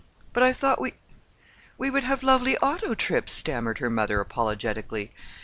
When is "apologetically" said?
4.19-5.11